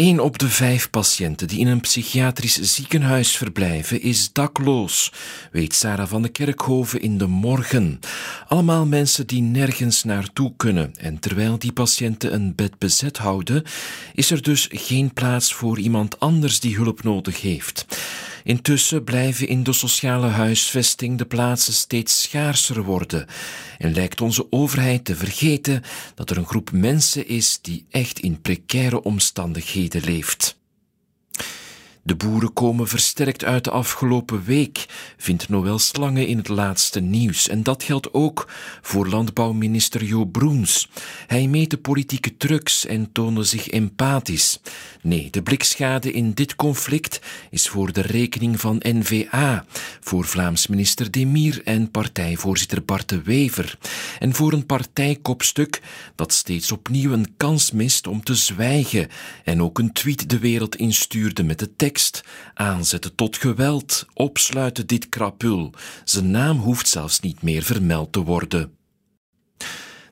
[0.00, 5.12] Een op de vijf patiënten die in een psychiatrisch ziekenhuis verblijven is dakloos,
[5.52, 8.00] weet Sarah van de Kerkhoven in de morgen.
[8.48, 10.92] Allemaal mensen die nergens naartoe kunnen.
[10.98, 13.62] En terwijl die patiënten een bed bezet houden,
[14.14, 17.86] is er dus geen plaats voor iemand anders die hulp nodig heeft.
[18.44, 23.26] Intussen blijven in de sociale huisvesting de plaatsen steeds schaarser worden
[23.78, 25.82] en lijkt onze overheid te vergeten
[26.14, 30.59] dat er een groep mensen is die echt in precaire omstandigheden leeft.
[32.02, 34.86] De boeren komen versterkt uit de afgelopen week,
[35.16, 37.48] vindt Noël Slange in het laatste nieuws.
[37.48, 38.48] En dat geldt ook
[38.82, 40.88] voor landbouwminister Jo Broens.
[41.26, 44.60] Hij meet de politieke trucs en toonde zich empathisch.
[45.02, 49.64] Nee, de blikschade in dit conflict is voor de rekening van NVA,
[50.00, 53.78] voor Vlaams minister Demir en partijvoorzitter Bart de Wever.
[54.18, 55.80] En voor een partijkopstuk
[56.14, 59.08] dat steeds opnieuw een kans mist om te zwijgen
[59.44, 61.88] en ook een tweet de wereld instuurde met de tekst
[62.54, 65.72] aanzetten tot geweld, opsluiten dit krapul.
[66.04, 68.79] Zijn naam hoeft zelfs niet meer vermeld te worden.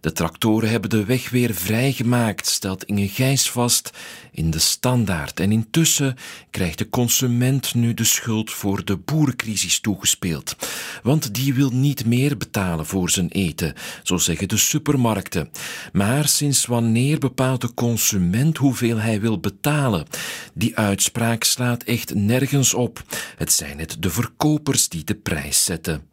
[0.00, 3.90] De tractoren hebben de weg weer vrijgemaakt, stelt Inge Gijs vast
[4.32, 5.40] in de standaard.
[5.40, 6.16] En intussen
[6.50, 10.56] krijgt de consument nu de schuld voor de boerencrisis toegespeeld.
[11.02, 15.50] Want die wil niet meer betalen voor zijn eten, zo zeggen de supermarkten.
[15.92, 20.06] Maar sinds wanneer bepaalt de consument hoeveel hij wil betalen?
[20.54, 23.02] Die uitspraak slaat echt nergens op.
[23.36, 26.07] Het zijn het de verkopers die de prijs zetten.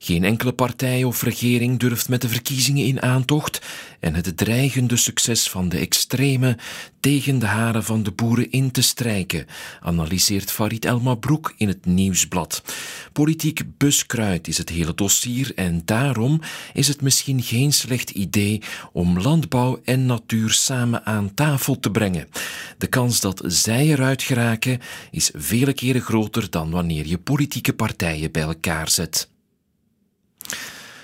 [0.00, 3.60] Geen enkele partij of regering durft met de verkiezingen in aantocht
[4.00, 6.58] en het dreigende succes van de extreme
[7.00, 9.46] tegen de haren van de boeren in te strijken,
[9.80, 12.62] analyseert Farid El Mabrouk in het Nieuwsblad.
[13.12, 16.40] Politiek buskruid is het hele dossier en daarom
[16.72, 18.62] is het misschien geen slecht idee
[18.92, 22.28] om landbouw en natuur samen aan tafel te brengen.
[22.78, 28.32] De kans dat zij eruit geraken is vele keren groter dan wanneer je politieke partijen
[28.32, 29.28] bij elkaar zet.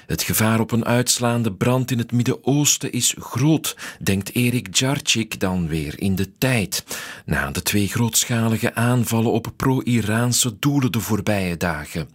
[0.06, 5.68] Het gevaar op een uitslaande brand in het Midden-Oosten is groot, denkt Erik Djarcik dan
[5.68, 6.84] weer in de tijd.
[7.24, 12.08] Na de twee grootschalige aanvallen op pro-Iraanse doelen de voorbije dagen.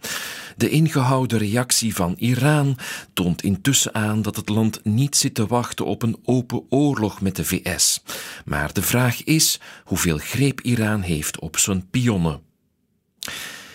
[0.56, 2.78] De ingehouden reactie van Iran
[3.12, 7.36] toont intussen aan dat het land niet zit te wachten op een open oorlog met
[7.36, 8.02] de VS.
[8.44, 12.49] Maar de vraag is hoeveel greep Iran heeft op zijn pionnen.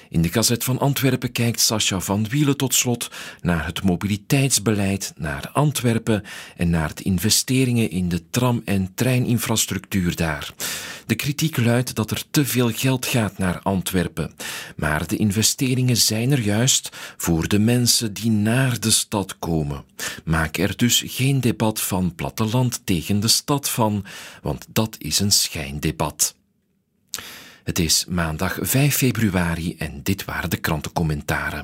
[0.09, 3.11] In de Gazet van Antwerpen kijkt Sascha van Wielen tot slot
[3.41, 6.23] naar het mobiliteitsbeleid, naar Antwerpen
[6.57, 10.53] en naar de investeringen in de tram- en treininfrastructuur daar.
[11.05, 14.33] De kritiek luidt dat er te veel geld gaat naar Antwerpen.
[14.75, 19.83] Maar de investeringen zijn er juist voor de mensen die naar de stad komen.
[20.23, 24.05] Maak er dus geen debat van platteland tegen de stad van,
[24.41, 26.35] want dat is een schijndebat.
[27.65, 31.63] Het is maandag 5 februari en dit waren de krantencommentaren.